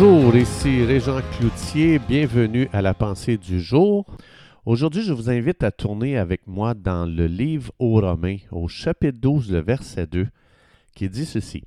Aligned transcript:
Bonjour, 0.00 0.36
ici 0.36 0.84
Régent 0.84 1.20
Cloutier, 1.32 1.98
bienvenue 1.98 2.68
à 2.72 2.82
la 2.82 2.94
pensée 2.94 3.36
du 3.36 3.60
jour. 3.60 4.06
Aujourd'hui, 4.64 5.02
je 5.02 5.12
vous 5.12 5.28
invite 5.28 5.64
à 5.64 5.72
tourner 5.72 6.16
avec 6.16 6.46
moi 6.46 6.74
dans 6.74 7.04
le 7.04 7.26
livre 7.26 7.72
aux 7.80 8.00
Romains, 8.00 8.36
au 8.52 8.68
chapitre 8.68 9.18
12, 9.18 9.50
le 9.50 9.58
verset 9.58 10.06
2, 10.06 10.28
qui 10.94 11.08
dit 11.08 11.24
ceci. 11.24 11.64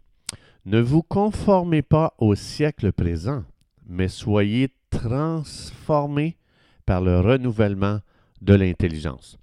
Ne 0.65 0.79
vous 0.79 1.01
conformez 1.01 1.81
pas 1.81 2.13
au 2.19 2.33
siècle 2.33 2.93
présent, 2.93 3.43
mais 3.85 4.07
soyez 4.07 4.69
transformés 4.91 6.37
par 6.85 7.01
le 7.01 7.19
renouvellement 7.19 7.99
de 8.39 8.53
l'intelligence. 8.53 9.37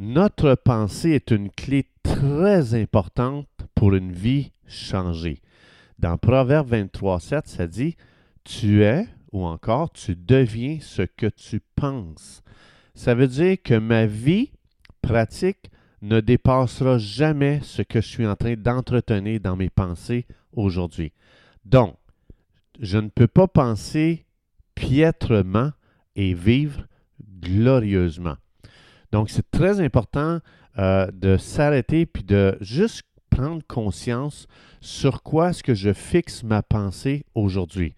Notre 0.00 0.56
pensée 0.56 1.10
est 1.10 1.30
une 1.30 1.50
clé 1.50 1.86
très 2.02 2.74
importante 2.74 3.46
pour 3.76 3.94
une 3.94 4.10
vie 4.10 4.50
changée. 4.66 5.40
Dans 5.98 6.16
Proverbe 6.16 6.68
23, 6.68 7.18
7, 7.18 7.48
ça 7.48 7.66
dit 7.66 7.96
Tu 8.50 8.82
es, 8.82 9.06
ou 9.30 9.44
encore 9.44 9.92
tu 9.92 10.16
deviens 10.16 10.78
ce 10.80 11.02
que 11.02 11.26
tu 11.26 11.60
penses. 11.76 12.42
Ça 12.94 13.14
veut 13.14 13.28
dire 13.28 13.58
que 13.62 13.74
ma 13.74 14.06
vie 14.06 14.52
pratique 15.02 15.70
ne 16.00 16.20
dépassera 16.20 16.96
jamais 16.96 17.60
ce 17.62 17.82
que 17.82 18.00
je 18.00 18.06
suis 18.06 18.26
en 18.26 18.36
train 18.36 18.54
d'entretenir 18.54 19.38
dans 19.40 19.54
mes 19.54 19.68
pensées 19.68 20.24
aujourd'hui. 20.54 21.12
Donc, 21.66 21.96
je 22.80 22.96
ne 22.96 23.08
peux 23.08 23.26
pas 23.26 23.48
penser 23.48 24.24
piètrement 24.74 25.72
et 26.16 26.32
vivre 26.32 26.86
glorieusement. 27.42 28.36
Donc, 29.12 29.28
c'est 29.28 29.50
très 29.50 29.78
important 29.80 30.38
euh, 30.78 31.10
de 31.12 31.36
s'arrêter 31.36 32.06
puis 32.06 32.24
de 32.24 32.56
juste 32.62 33.02
prendre 33.28 33.62
conscience 33.68 34.46
sur 34.80 35.22
quoi 35.22 35.50
est-ce 35.50 35.62
que 35.62 35.74
je 35.74 35.92
fixe 35.92 36.42
ma 36.42 36.62
pensée 36.62 37.26
aujourd'hui. 37.34 37.94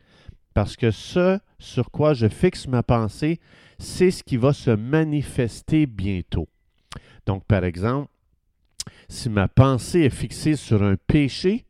Parce 0.55 0.77
que 0.77 0.91
ce 0.91 1.39
sur 1.59 1.91
quoi 1.91 2.15
je 2.15 2.29
fixe 2.29 2.67
ma 2.67 2.83
pensée, 2.83 3.39
c'est 3.79 4.11
ce 4.11 4.23
qui 4.23 4.37
va 4.37 4.53
se 4.53 4.71
manifester 4.71 5.87
bientôt. 5.87 6.49
Donc, 7.27 7.45
par 7.45 7.65
exemple, 7.65 8.11
si 9.09 9.29
ma 9.29 9.49
pensée 9.49 10.01
est 10.01 10.11
fixée 10.11 10.57
sur 10.57 10.83
un 10.83 10.97
péché, 11.07 11.67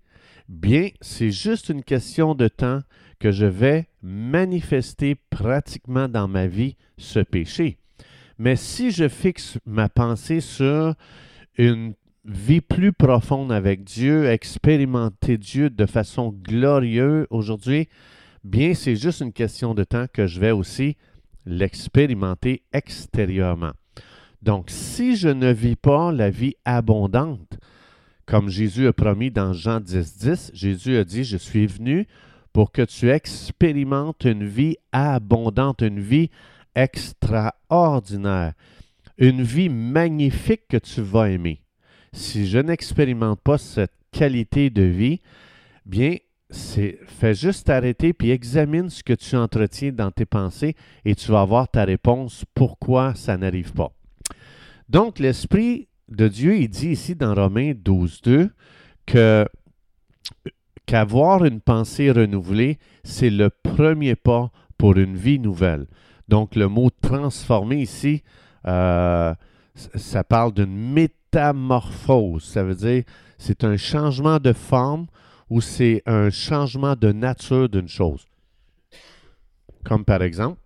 bien, 0.48 0.88
c'est 1.00 1.30
juste 1.30 1.68
une 1.68 1.82
question 1.82 2.34
de 2.34 2.48
temps 2.48 2.80
que 3.18 3.30
je 3.30 3.46
vais 3.46 3.88
manifester 4.02 5.16
pratiquement 5.28 6.08
dans 6.08 6.28
ma 6.28 6.46
vie 6.46 6.76
ce 6.98 7.20
péché. 7.20 7.78
Mais 8.38 8.56
si 8.56 8.90
je 8.90 9.08
fixe 9.08 9.58
ma 9.66 9.88
pensée 9.88 10.40
sur 10.40 10.94
une 11.58 11.94
vie 12.24 12.60
plus 12.60 12.92
profonde 12.92 13.52
avec 13.52 13.84
Dieu, 13.84 14.26
expérimenter 14.26 15.36
Dieu 15.36 15.68
de 15.68 15.86
façon 15.86 16.30
glorieuse 16.30 17.26
aujourd'hui, 17.30 17.88
bien, 18.44 18.74
c'est 18.74 18.96
juste 18.96 19.20
une 19.20 19.32
question 19.32 19.74
de 19.74 19.84
temps 19.84 20.06
que 20.12 20.26
je 20.26 20.40
vais 20.40 20.50
aussi 20.50 20.96
l'expérimenter 21.46 22.62
extérieurement. 22.72 23.72
Donc, 24.42 24.70
si 24.70 25.16
je 25.16 25.28
ne 25.28 25.52
vis 25.52 25.76
pas 25.76 26.12
la 26.12 26.30
vie 26.30 26.54
abondante, 26.64 27.58
comme 28.26 28.48
Jésus 28.48 28.86
a 28.86 28.92
promis 28.92 29.30
dans 29.30 29.52
Jean 29.52 29.80
10, 29.80 30.18
10, 30.18 30.50
Jésus 30.54 30.96
a 30.96 31.04
dit, 31.04 31.24
je 31.24 31.36
suis 31.36 31.66
venu 31.66 32.06
pour 32.52 32.72
que 32.72 32.82
tu 32.82 33.10
expérimentes 33.10 34.24
une 34.24 34.46
vie 34.46 34.76
abondante, 34.92 35.82
une 35.82 36.00
vie 36.00 36.30
extraordinaire, 36.74 38.54
une 39.18 39.42
vie 39.42 39.68
magnifique 39.68 40.68
que 40.68 40.78
tu 40.78 41.00
vas 41.00 41.30
aimer 41.30 41.60
si 42.12 42.46
je 42.46 42.58
n'expérimente 42.58 43.40
pas 43.40 43.58
cette 43.58 43.92
qualité 44.12 44.70
de 44.70 44.82
vie, 44.82 45.20
bien, 45.86 46.16
c'est 46.50 46.98
fais 47.06 47.34
juste 47.34 47.70
arrêter 47.70 48.12
puis 48.12 48.30
examine 48.30 48.90
ce 48.90 49.02
que 49.02 49.12
tu 49.12 49.36
entretiens 49.36 49.92
dans 49.92 50.10
tes 50.10 50.26
pensées 50.26 50.74
et 51.04 51.14
tu 51.14 51.30
vas 51.30 51.42
avoir 51.42 51.68
ta 51.68 51.84
réponse 51.84 52.44
pourquoi 52.54 53.14
ça 53.14 53.36
n'arrive 53.36 53.72
pas. 53.72 53.92
Donc, 54.88 55.20
l'Esprit 55.20 55.88
de 56.08 56.26
Dieu, 56.26 56.56
il 56.56 56.68
dit 56.68 56.88
ici 56.88 57.14
dans 57.14 57.34
Romains 57.34 57.72
12, 57.74 58.22
2 58.22 58.50
que 59.06 59.46
qu'avoir 60.86 61.44
une 61.44 61.60
pensée 61.60 62.10
renouvelée, 62.10 62.78
c'est 63.04 63.30
le 63.30 63.50
premier 63.50 64.16
pas 64.16 64.50
pour 64.76 64.96
une 64.96 65.16
vie 65.16 65.38
nouvelle. 65.38 65.86
Donc, 66.26 66.56
le 66.56 66.66
mot 66.66 66.90
transformer 66.90 67.76
ici, 67.76 68.24
euh, 68.66 69.32
ça 69.74 70.24
parle 70.24 70.52
d'une 70.52 70.92
métamorphose. 70.92 72.42
Ça 72.42 72.64
veut 72.64 72.74
dire 72.74 73.04
c'est 73.38 73.62
un 73.62 73.76
changement 73.76 74.38
de 74.38 74.52
forme 74.52 75.06
ou 75.50 75.60
c'est 75.60 76.02
un 76.06 76.30
changement 76.30 76.96
de 76.96 77.12
nature 77.12 77.68
d'une 77.68 77.88
chose? 77.88 78.26
Comme 79.84 80.04
par 80.04 80.22
exemple, 80.22 80.60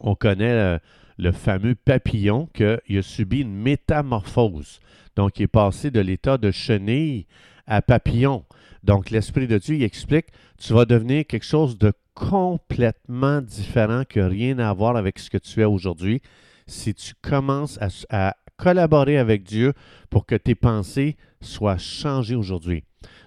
on 0.00 0.14
connaît 0.14 0.50
euh, 0.50 0.78
le, 1.16 1.32
fameux 1.32 1.74
papillon 1.74 2.48
qui 2.52 2.64
a 2.64 3.02
subi 3.02 3.40
une 3.40 3.54
métamorphose. 3.54 4.80
Donc, 5.16 5.38
il 5.38 5.44
est 5.44 5.48
passé 5.48 5.90
de 5.90 6.00
l'état 6.00 6.38
de 6.38 6.50
chenille 6.50 7.26
à 7.66 7.82
papillon. 7.82 8.44
Donc, 8.84 9.10
l'Esprit 9.10 9.46
de 9.46 9.58
Dieu 9.58 9.76
il 9.76 9.82
explique, 9.82 10.26
tu 10.58 10.72
vas 10.72 10.84
devenir 10.84 11.26
quelque 11.26 11.44
chose 11.44 11.78
de 11.78 11.92
complètement 12.14 13.40
différent 13.40 14.02
n'a 14.14 14.28
rien 14.28 14.58
à 14.58 14.72
voir 14.72 14.96
avec 14.96 15.18
ce 15.18 15.30
que 15.30 15.38
tu 15.38 15.60
es 15.60 15.64
aujourd'hui 15.64 16.20
si 16.66 16.94
tu 16.94 17.14
commences 17.22 17.78
à, 18.10 18.36
collaborer 18.56 19.18
avec 19.18 19.44
Dieu 19.44 19.72
pour 20.10 20.26
que 20.26 20.34
tes 20.34 20.56
pensées 20.56 21.16
soient 21.40 21.78
changées 21.78 22.34
aujourd'hui. 22.34 22.82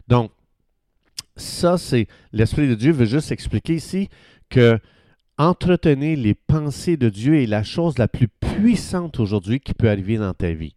Donc, 0.09 0.31
ça, 1.35 1.77
c'est 1.77 2.07
l'Esprit 2.33 2.67
de 2.67 2.75
Dieu 2.75 2.91
veut 2.91 3.05
juste 3.05 3.31
expliquer 3.31 3.75
ici 3.75 4.09
que 4.49 4.79
entretenir 5.37 6.17
les 6.17 6.35
pensées 6.35 6.97
de 6.97 7.09
Dieu 7.09 7.41
est 7.41 7.47
la 7.47 7.63
chose 7.63 7.97
la 7.97 8.07
plus 8.07 8.27
puissante 8.27 9.19
aujourd'hui 9.19 9.59
qui 9.59 9.73
peut 9.73 9.89
arriver 9.89 10.17
dans 10.17 10.33
ta 10.33 10.51
vie. 10.51 10.75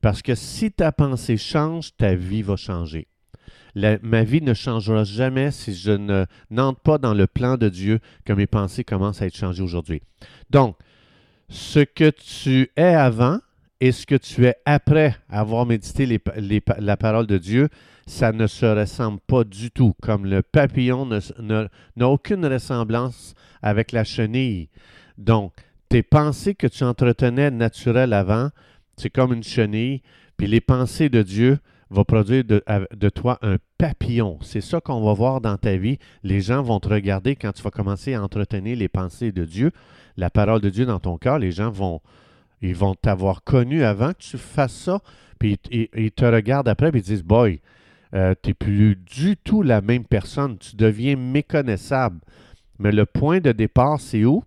Parce 0.00 0.20
que 0.20 0.34
si 0.34 0.72
ta 0.72 0.92
pensée 0.92 1.36
change, 1.36 1.96
ta 1.96 2.14
vie 2.14 2.42
va 2.42 2.56
changer. 2.56 3.06
ma 3.74 4.24
vie 4.24 4.42
ne 4.42 4.52
changera 4.52 5.04
jamais 5.04 5.50
si 5.50 5.74
je 5.74 5.92
ne 5.92 6.26
n'entre 6.50 6.80
pas 6.80 6.98
dans 6.98 7.14
le 7.14 7.26
plan 7.26 7.56
de 7.56 7.68
Dieu 7.68 8.00
que 8.24 8.32
mes 8.32 8.46
pensées 8.46 8.84
commencent 8.84 9.22
à 9.22 9.26
être 9.26 9.36
changées 9.36 9.62
aujourd'hui. 9.62 10.02
Donc, 10.50 10.76
ce 11.48 11.80
que 11.80 12.10
tu 12.10 12.70
es 12.76 12.94
avant 12.94 13.38
et 13.80 13.92
ce 13.92 14.04
que 14.06 14.16
tu 14.16 14.44
es 14.46 14.56
après 14.64 15.16
avoir 15.28 15.66
médité 15.66 16.20
la 16.78 16.96
parole 16.96 17.26
de 17.26 17.38
Dieu, 17.38 17.68
ça 18.06 18.32
ne 18.32 18.46
se 18.46 18.66
ressemble 18.66 19.20
pas 19.26 19.44
du 19.44 19.70
tout. 19.70 19.94
Comme 20.02 20.26
le 20.26 20.42
papillon 20.42 21.08
n'a 21.38 22.08
aucune 22.08 22.46
ressemblance 22.46 23.34
avec 23.62 23.92
la 23.92 24.04
chenille. 24.04 24.68
Donc, 25.18 25.52
tes 25.88 26.02
pensées 26.02 26.54
que 26.54 26.66
tu 26.66 26.84
entretenais 26.84 27.50
naturelles 27.50 28.12
avant, 28.12 28.50
c'est 28.96 29.10
comme 29.10 29.32
une 29.32 29.42
chenille, 29.42 30.02
puis 30.36 30.46
les 30.46 30.60
pensées 30.60 31.08
de 31.08 31.22
Dieu 31.22 31.58
vont 31.90 32.04
produire 32.04 32.44
de, 32.44 33.08
toi 33.10 33.38
un 33.42 33.56
papillon. 33.76 34.38
C'est 34.40 34.62
ça 34.62 34.80
qu'on 34.80 35.04
va 35.04 35.12
voir 35.12 35.40
dans 35.42 35.58
ta 35.58 35.76
vie. 35.76 35.98
Les 36.22 36.40
gens 36.40 36.62
vont 36.62 36.80
te 36.80 36.88
regarder 36.88 37.36
quand 37.36 37.52
tu 37.52 37.62
vas 37.62 37.70
commencer 37.70 38.14
à 38.14 38.22
entretenir 38.22 38.76
les 38.76 38.88
pensées 38.88 39.32
de 39.32 39.44
Dieu 39.44 39.72
la 40.16 40.30
parole 40.30 40.60
de 40.60 40.70
Dieu 40.70 40.86
dans 40.86 41.00
ton 41.00 41.16
cœur, 41.16 41.38
les 41.38 41.52
gens 41.52 41.70
vont 41.70 42.00
ils 42.64 42.76
vont 42.76 42.94
t'avoir 42.94 43.42
connu 43.42 43.82
avant 43.82 44.12
que 44.12 44.18
tu 44.18 44.38
fasses 44.38 44.72
ça, 44.72 45.00
puis 45.40 45.58
ils, 45.72 46.12
te 46.12 46.24
regardent 46.24 46.68
après, 46.68 46.92
puis 46.92 47.00
ils 47.00 47.04
disent 47.04 47.24
Boy, 47.24 47.60
euh, 48.14 48.34
tu 48.42 48.50
n'es 48.50 48.54
plus 48.54 48.96
du 48.96 49.36
tout 49.36 49.62
la 49.62 49.80
même 49.80 50.04
personne, 50.04 50.58
tu 50.58 50.76
deviens 50.76 51.16
méconnaissable. 51.16 52.20
Mais 52.78 52.92
le 52.92 53.06
point 53.06 53.40
de 53.40 53.52
départ, 53.52 54.00
c'est 54.00 54.24
où? 54.24 54.42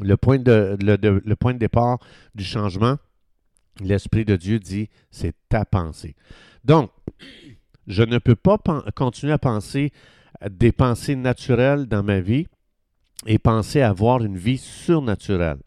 Le 0.00 0.16
point 0.16 0.38
de, 0.38 0.76
le, 0.80 1.34
point 1.34 1.52
de 1.52 1.58
départ 1.58 1.98
du 2.34 2.44
changement, 2.44 2.96
l'Esprit 3.80 4.24
de 4.24 4.36
Dieu 4.36 4.58
dit 4.58 4.88
c'est 5.10 5.34
ta 5.48 5.64
pensée. 5.64 6.16
Donc, 6.64 6.90
je 7.86 8.02
ne 8.02 8.18
peux 8.18 8.36
pas 8.36 8.58
continuer 8.94 9.32
à 9.32 9.38
penser 9.38 9.92
des 10.50 10.72
pensées 10.72 11.16
naturelles 11.16 11.86
dans 11.86 12.02
ma 12.02 12.20
vie 12.20 12.46
et 13.26 13.38
penser 13.38 13.82
avoir 13.82 14.24
une 14.24 14.36
vie 14.38 14.58
surnaturelle. 14.58 15.58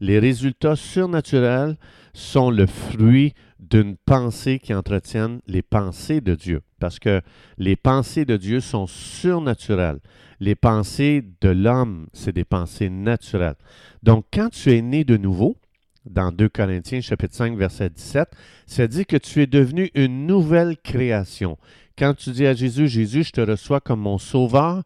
Les 0.00 0.18
résultats 0.18 0.76
surnaturels 0.76 1.76
sont 2.12 2.50
le 2.50 2.66
fruit 2.66 3.34
d'une 3.58 3.96
pensée 3.96 4.58
qui 4.58 4.74
entretienne 4.74 5.40
les 5.46 5.62
pensées 5.62 6.20
de 6.20 6.34
Dieu, 6.34 6.62
parce 6.78 6.98
que 6.98 7.22
les 7.58 7.76
pensées 7.76 8.24
de 8.24 8.36
Dieu 8.36 8.60
sont 8.60 8.86
surnaturelles. 8.86 10.00
Les 10.40 10.54
pensées 10.54 11.24
de 11.40 11.48
l'homme, 11.48 12.08
c'est 12.12 12.34
des 12.34 12.44
pensées 12.44 12.90
naturelles. 12.90 13.56
Donc, 14.02 14.26
quand 14.32 14.50
tu 14.50 14.72
es 14.72 14.82
né 14.82 15.04
de 15.04 15.16
nouveau, 15.16 15.56
dans 16.04 16.30
2 16.30 16.48
Corinthiens 16.48 17.00
chapitre 17.00 17.34
5 17.34 17.56
verset 17.56 17.90
17, 17.90 18.28
ça 18.66 18.86
dit 18.86 19.06
que 19.06 19.16
tu 19.16 19.42
es 19.42 19.46
devenu 19.46 19.90
une 19.94 20.26
nouvelle 20.26 20.76
création. 20.76 21.58
Quand 21.98 22.14
tu 22.14 22.30
dis 22.30 22.46
à 22.46 22.54
Jésus, 22.54 22.88
Jésus, 22.88 23.24
je 23.24 23.32
te 23.32 23.40
reçois 23.40 23.80
comme 23.80 24.00
mon 24.00 24.18
sauveur, 24.18 24.82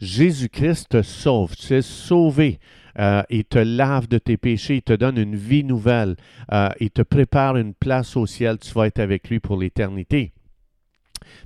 Jésus-Christ 0.00 0.88
te 0.88 1.02
sauve, 1.02 1.54
tu 1.56 1.74
es 1.74 1.82
sauvé. 1.82 2.58
Euh, 2.98 3.22
il 3.30 3.44
te 3.44 3.58
lave 3.58 4.08
de 4.08 4.18
tes 4.18 4.36
péchés, 4.36 4.76
il 4.76 4.82
te 4.82 4.92
donne 4.92 5.18
une 5.18 5.36
vie 5.36 5.64
nouvelle, 5.64 6.16
euh, 6.52 6.68
il 6.80 6.90
te 6.90 7.02
prépare 7.02 7.56
une 7.56 7.74
place 7.74 8.16
au 8.16 8.26
ciel, 8.26 8.58
tu 8.58 8.72
vas 8.72 8.86
être 8.86 9.00
avec 9.00 9.28
lui 9.28 9.40
pour 9.40 9.56
l'éternité. 9.56 10.32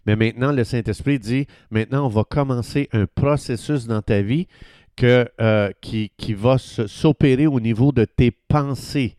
Mais 0.06 0.16
maintenant, 0.16 0.52
le 0.52 0.64
Saint-Esprit 0.64 1.18
dit, 1.18 1.46
maintenant, 1.70 2.06
on 2.06 2.10
va 2.10 2.24
commencer 2.24 2.88
un 2.92 3.06
processus 3.06 3.86
dans 3.86 4.02
ta 4.02 4.22
vie 4.22 4.46
euh, 5.02 5.70
qui 5.80 6.34
va 6.34 6.58
s'opérer 6.58 7.46
au 7.46 7.60
niveau 7.60 7.92
de 7.92 8.04
tes 8.04 8.30
pensées. 8.30 9.16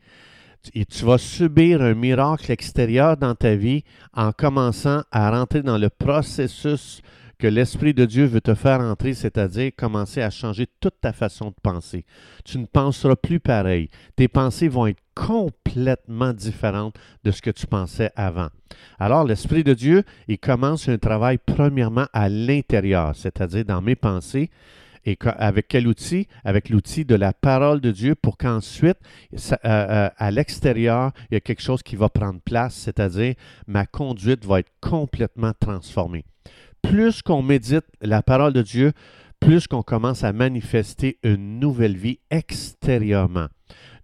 Et 0.74 0.86
tu 0.86 1.06
vas 1.06 1.18
subir 1.18 1.82
un 1.82 1.94
miracle 1.94 2.52
extérieur 2.52 3.16
dans 3.16 3.34
ta 3.34 3.56
vie 3.56 3.84
en 4.14 4.32
commençant 4.32 5.04
à 5.12 5.32
rentrer 5.32 5.62
dans 5.62 5.78
le 5.78 5.90
processus 5.90 7.02
que 7.40 7.48
l'Esprit 7.48 7.94
de 7.94 8.06
Dieu 8.06 8.26
veut 8.26 8.42
te 8.42 8.54
faire 8.54 8.82
entrer, 8.82 9.14
c'est-à-dire 9.14 9.72
commencer 9.76 10.22
à 10.22 10.30
changer 10.30 10.68
toute 10.82 11.00
ta 11.02 11.14
façon 11.14 11.48
de 11.48 11.56
penser. 11.64 12.06
Tu 12.44 12.60
ne 12.60 12.66
penseras 12.66 13.16
plus 13.16 13.40
pareil. 13.40 13.90
Tes 14.18 14.28
pensées 14.28 14.68
vont 14.68 14.88
être 14.88 15.02
complètement 15.16 16.34
différentes 16.34 16.98
de 17.24 17.32
ce 17.32 17.42
que 17.42 17.50
tu 17.50 17.66
pensais 17.66 18.12
avant. 18.16 18.50
Alors, 19.00 19.24
l'Esprit 19.24 19.64
de 19.64 19.74
Dieu, 19.74 20.04
il 20.28 20.38
commence 20.38 20.90
un 20.90 20.98
travail 20.98 21.38
premièrement 21.38 22.08
à 22.12 22.28
l'intérieur, 22.28 23.16
c'est-à-dire 23.16 23.64
dans 23.64 23.82
mes 23.82 23.96
pensées, 23.96 24.50
et 25.06 25.18
avec 25.38 25.70
quel 25.70 25.88
outil? 25.88 26.28
Avec 26.44 26.70
l'outil 26.70 27.06
de 27.06 27.16
la 27.16 27.32
parole 27.32 27.80
de 27.80 27.90
Dieu 27.90 28.16
pour 28.16 28.38
qu'ensuite, 28.38 28.98
euh, 29.34 29.56
euh, 29.64 30.10
à 30.18 30.32
l'extérieur, 30.32 31.14
il 31.32 31.36
y 31.36 31.38
a 31.38 31.40
quelque 31.40 31.62
chose 31.62 31.82
qui 31.82 31.96
va 31.96 32.10
prendre 32.10 32.42
place, 32.42 32.76
c'est-à-dire 32.76 33.36
ma 33.66 33.86
conduite 33.86 34.46
va 34.46 34.60
être 34.60 34.72
complètement 34.82 35.54
transformée 35.58 36.26
plus 36.82 37.22
qu'on 37.22 37.42
médite 37.42 37.86
la 38.02 38.22
parole 38.22 38.54
de 38.54 38.62
Dieu, 38.62 38.94
plus 39.40 39.68
qu'on 39.68 39.84
commence 39.84 40.24
à 40.24 40.34
manifester 40.34 41.18
une 41.24 41.60
nouvelle 41.60 41.98
vie 41.98 42.20
extérieurement. 42.30 43.48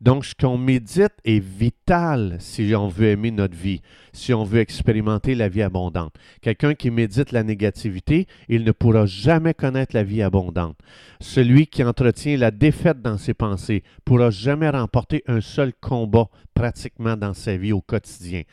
Donc, 0.01 0.25
ce 0.25 0.36
qu'on 0.36 0.57
médite 0.57 1.13
est 1.24 1.39
vital 1.39 2.36
si 2.39 2.74
on 2.75 2.88
veut 2.88 3.07
aimer 3.07 3.31
notre 3.31 3.56
vie, 3.56 3.81
si 4.13 4.33
on 4.33 4.44
veut 4.44 4.60
expérimenter 4.60 5.36
la 5.36 5.50
vie 5.50 5.62
abondante. 5.62 6.13
Quelqu'un 6.42 6.75
qui 6.75 6.92
médite 6.92 7.31
la 7.31 7.44
négativité, 7.44 8.27
il 8.50 8.63
ne 8.63 8.72
pourra 8.72 9.06
jamais 9.06 9.54
connaître 9.54 9.95
la 9.95 10.04
vie 10.04 10.22
abondante. 10.22 10.77
Celui 11.19 11.68
qui 11.68 11.83
entretient 11.83 12.38
la 12.38 12.51
défaite 12.51 13.01
dans 13.01 13.18
ses 13.18 13.33
pensées 13.33 13.83
pourra 14.04 14.30
jamais 14.30 14.69
remporter 14.69 15.24
un 15.27 15.42
seul 15.42 15.74
combat 15.74 16.27
pratiquement 16.54 17.18
dans 17.18 17.33
sa 17.33 17.57
vie 17.57 17.74
au 17.74 17.81
quotidien. 17.81 18.44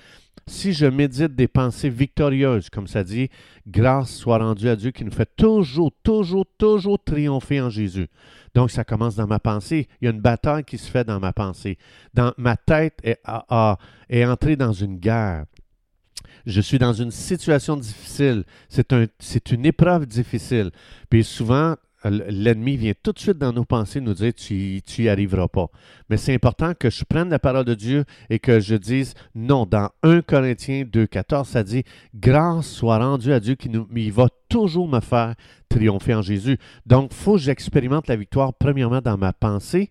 Si 0.46 0.72
je 0.72 0.86
médite 0.86 1.34
des 1.34 1.48
pensées 1.48 1.88
victorieuses, 1.88 2.68
comme 2.68 2.86
ça 2.86 3.04
dit, 3.04 3.28
grâce 3.66 4.10
soit 4.10 4.38
rendue 4.38 4.68
à 4.68 4.76
Dieu 4.76 4.90
qui 4.90 5.04
nous 5.04 5.12
fait 5.12 5.30
toujours, 5.36 5.92
toujours, 6.02 6.46
toujours 6.58 7.02
triompher 7.02 7.60
en 7.60 7.70
Jésus. 7.70 8.08
Donc, 8.54 8.70
ça 8.70 8.84
commence 8.84 9.14
dans 9.14 9.26
ma 9.26 9.38
pensée. 9.38 9.88
Il 10.00 10.04
y 10.06 10.08
a 10.08 10.10
une 10.10 10.20
bataille 10.20 10.64
qui 10.64 10.78
se 10.78 10.90
fait 10.90 11.04
dans 11.04 11.20
ma 11.20 11.32
pensée. 11.32 11.78
Dans, 12.12 12.32
ma 12.36 12.56
tête 12.56 12.98
est, 13.04 13.20
entrée 14.26 14.56
dans 14.56 14.72
une 14.72 14.98
guerre. 14.98 15.44
Je 16.44 16.60
suis 16.60 16.78
dans 16.78 16.92
une 16.92 17.12
situation 17.12 17.76
difficile. 17.76 18.44
C'est 18.68 18.92
un, 18.92 19.06
une 19.52 19.66
épreuve 19.66 20.06
difficile. 20.06 20.70
Puis 21.08 21.22
souvent, 21.24 21.76
l'ennemi 22.04 22.76
vient 22.76 22.92
tout 23.02 23.12
de 23.12 23.18
suite 23.18 23.38
dans 23.38 23.52
nos 23.52 23.64
pensées 23.64 24.00
nous 24.00 24.14
dire 24.14 24.32
tu 24.34 24.82
n'y 24.98 25.08
arriveras 25.08 25.48
pas. 25.48 25.68
Mais 26.08 26.16
c'est 26.16 26.34
important 26.34 26.72
que 26.78 26.90
je 26.90 27.04
prenne 27.04 27.30
la 27.30 27.38
parole 27.38 27.64
de 27.64 27.74
Dieu 27.74 28.04
et 28.30 28.38
que 28.38 28.60
je 28.60 28.74
dise 28.74 29.14
non. 29.34 29.66
Dans 29.66 29.90
1 30.02 30.22
Corinthiens 30.22 30.84
2,14, 30.84 31.44
ça 31.44 31.62
dit 31.62 31.84
Grâce 32.14 32.66
soit 32.66 32.98
rendue 32.98 33.32
à 33.32 33.40
Dieu 33.40 33.54
qui 33.54 33.70
il 33.94 34.12
va 34.12 34.28
toujours 34.48 34.88
me 34.88 35.00
faire 35.00 35.34
triompher 35.68 36.14
en 36.14 36.22
Jésus. 36.22 36.58
Donc, 36.86 37.10
il 37.12 37.16
faut 37.16 37.34
que 37.34 37.40
j'expérimente 37.40 38.08
la 38.08 38.16
victoire 38.16 38.52
premièrement 38.54 39.00
dans 39.00 39.16
ma 39.16 39.32
pensée. 39.32 39.90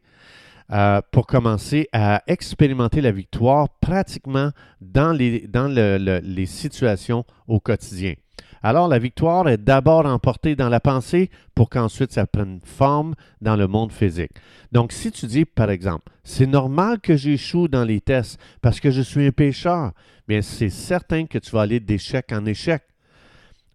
Euh, 0.73 1.01
pour 1.11 1.27
commencer 1.27 1.89
à 1.91 2.23
expérimenter 2.27 3.01
la 3.01 3.11
victoire 3.11 3.67
pratiquement 3.81 4.51
dans 4.79 5.11
les 5.11 6.45
situations 6.45 7.25
au 7.45 7.59
quotidien. 7.59 8.13
Alors 8.63 8.87
la 8.87 8.99
victoire 8.99 9.49
est 9.49 9.57
d'abord 9.57 10.05
emportée 10.05 10.55
dans 10.55 10.69
la 10.69 10.79
pensée 10.79 11.31
pour 11.55 11.69
qu'ensuite 11.69 12.11
ça 12.11 12.27
prenne 12.27 12.59
forme 12.63 13.15
dans 13.41 13.55
le 13.55 13.67
monde 13.67 13.91
physique. 13.91 14.31
Donc 14.71 14.91
si 14.91 15.11
tu 15.11 15.25
dis 15.25 15.45
par 15.45 15.71
exemple, 15.71 16.11
c'est 16.23 16.45
normal 16.45 16.99
que 16.99 17.15
j'échoue 17.15 17.67
dans 17.67 17.83
les 17.83 18.01
tests 18.01 18.39
parce 18.61 18.79
que 18.79 18.91
je 18.91 19.01
suis 19.01 19.25
un 19.25 19.31
pécheur, 19.31 19.91
bien 20.27 20.41
c'est 20.41 20.69
certain 20.69 21.25
que 21.25 21.39
tu 21.39 21.51
vas 21.51 21.61
aller 21.61 21.79
d'échec 21.79 22.31
en 22.31 22.45
échec. 22.45 22.83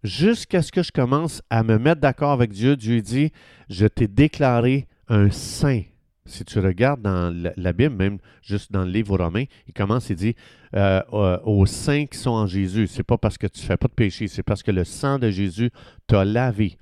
Jusqu'à 0.03 0.61
ce 0.61 0.71
que 0.71 0.83
je 0.83 0.91
commence 0.91 1.41
à 1.49 1.63
me 1.63 1.77
mettre 1.77 1.99
d'accord 1.99 2.31
avec 2.31 2.51
Dieu, 2.51 2.75
Dieu 2.77 3.01
dit, 3.01 3.31
je 3.69 3.87
t'ai 3.87 4.07
déclaré 4.07 4.87
un 5.09 5.29
saint. 5.31 5.81
Si 6.27 6.45
tu 6.45 6.59
regardes 6.59 7.01
dans 7.01 7.33
la 7.55 7.73
Bible, 7.73 7.95
même 7.95 8.17
juste 8.41 8.71
dans 8.71 8.83
le 8.83 8.91
livre 8.91 9.17
romain, 9.17 9.45
il 9.67 9.73
commence, 9.73 10.09
il 10.09 10.15
dit 10.15 10.35
euh, 10.75 11.01
aux 11.43 11.65
saints 11.65 12.05
qui 12.05 12.17
sont 12.17 12.31
en 12.31 12.47
Jésus. 12.47 12.87
C'est 12.87 13.03
pas 13.03 13.17
parce 13.17 13.37
que 13.37 13.47
tu 13.47 13.61
fais 13.61 13.77
pas 13.77 13.87
de 13.87 13.93
péché, 13.93 14.27
c'est 14.27 14.43
parce 14.43 14.63
que 14.63 14.71
le 14.71 14.83
sang 14.83 15.17
de 15.19 15.29
Jésus 15.29 15.71
t'a 16.05 16.25
lavé. 16.25 16.77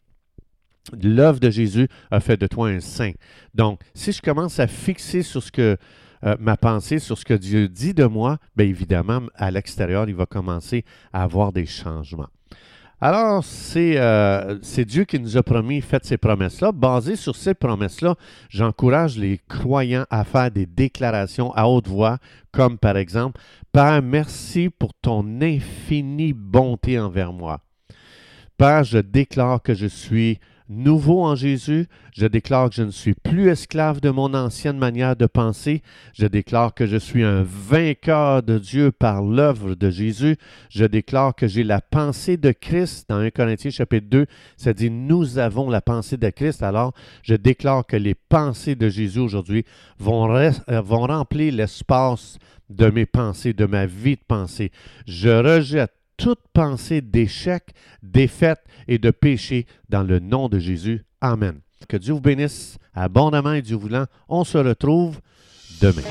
L'œuvre 1.01 1.39
de 1.39 1.49
Jésus 1.49 1.87
a 2.11 2.19
fait 2.19 2.37
de 2.37 2.47
toi 2.47 2.69
un 2.69 2.79
saint. 2.79 3.13
Donc, 3.53 3.81
si 3.93 4.11
je 4.11 4.21
commence 4.21 4.59
à 4.59 4.67
fixer 4.67 5.23
sur 5.23 5.41
ce 5.41 5.51
que 5.51 5.77
euh, 6.23 6.35
ma 6.39 6.57
pensée, 6.57 6.99
sur 6.99 7.17
ce 7.17 7.25
que 7.25 7.33
Dieu 7.33 7.67
dit 7.67 7.93
de 7.93 8.05
moi, 8.05 8.37
bien 8.55 8.67
évidemment, 8.67 9.21
à 9.35 9.51
l'extérieur, 9.51 10.07
il 10.07 10.15
va 10.15 10.25
commencer 10.25 10.85
à 11.13 11.23
avoir 11.23 11.51
des 11.53 11.65
changements. 11.65 12.29
Alors, 13.01 13.43
euh, 13.75 14.59
c'est 14.61 14.85
Dieu 14.85 15.03
qui 15.03 15.19
nous 15.19 15.35
a 15.35 15.43
promis, 15.43 15.81
fait 15.81 16.05
ces 16.05 16.17
promesses-là. 16.17 16.71
Basé 16.71 17.15
sur 17.15 17.35
ces 17.35 17.53
promesses-là, 17.53 18.15
j'encourage 18.49 19.17
les 19.17 19.39
croyants 19.49 20.05
à 20.09 20.23
faire 20.23 20.49
des 20.49 20.65
déclarations 20.65 21.51
à 21.53 21.67
haute 21.67 21.87
voix, 21.87 22.19
comme 22.51 22.77
par 22.77 22.95
exemple, 22.95 23.41
Père, 23.71 24.01
merci 24.01 24.69
pour 24.69 24.93
ton 24.93 25.41
infinie 25.41 26.33
bonté 26.33 26.97
envers 26.97 27.33
moi. 27.33 27.59
Père, 28.57 28.85
je 28.85 28.99
déclare 28.99 29.61
que 29.61 29.73
je 29.73 29.87
suis 29.87 30.39
nouveau 30.69 31.23
en 31.23 31.35
Jésus. 31.35 31.87
Je 32.13 32.25
déclare 32.25 32.69
que 32.69 32.75
je 32.75 32.83
ne 32.83 32.91
suis 32.91 33.13
plus 33.13 33.49
esclave 33.49 34.01
de 34.01 34.09
mon 34.09 34.33
ancienne 34.33 34.77
manière 34.77 35.15
de 35.15 35.25
penser. 35.25 35.81
Je 36.13 36.25
déclare 36.25 36.73
que 36.73 36.85
je 36.85 36.97
suis 36.97 37.23
un 37.23 37.43
vainqueur 37.43 38.43
de 38.43 38.57
Dieu 38.57 38.91
par 38.91 39.21
l'œuvre 39.21 39.75
de 39.75 39.89
Jésus. 39.89 40.37
Je 40.69 40.85
déclare 40.85 41.35
que 41.35 41.47
j'ai 41.47 41.63
la 41.63 41.81
pensée 41.81 42.37
de 42.37 42.51
Christ. 42.51 43.09
Dans 43.09 43.17
1 43.17 43.31
Corinthiens 43.31 43.71
chapitre 43.71 44.07
2, 44.09 44.25
ça 44.57 44.73
dit 44.73 44.89
nous 44.89 45.37
avons 45.37 45.69
la 45.69 45.81
pensée 45.81 46.17
de 46.17 46.29
Christ. 46.29 46.63
Alors, 46.63 46.93
je 47.23 47.35
déclare 47.35 47.85
que 47.85 47.97
les 47.97 48.15
pensées 48.15 48.75
de 48.75 48.89
Jésus 48.89 49.19
aujourd'hui 49.19 49.65
vont, 49.99 50.33
euh, 50.35 50.51
vont 50.81 51.05
remplir 51.05 51.53
l'espace 51.53 52.37
de 52.69 52.89
mes 52.89 53.05
pensées, 53.05 53.53
de 53.53 53.65
ma 53.65 53.85
vie 53.85 54.15
de 54.15 54.23
pensée. 54.27 54.71
Je 55.05 55.29
rejette 55.29 55.93
toute 56.17 56.41
pensée 56.53 57.01
d'échec, 57.01 57.63
défaite 58.01 58.63
et 58.87 58.97
de 58.97 59.11
péché 59.11 59.65
dans 59.89 60.03
le 60.03 60.19
nom 60.19 60.49
de 60.49 60.59
Jésus. 60.59 61.05
Amen. 61.21 61.59
Que 61.87 61.97
Dieu 61.97 62.13
vous 62.13 62.21
bénisse 62.21 62.77
abondamment 62.93 63.53
et 63.53 63.61
Dieu 63.61 63.75
voulant. 63.75 64.05
On 64.29 64.43
se 64.43 64.57
retrouve 64.57 65.19
demain. 65.81 66.01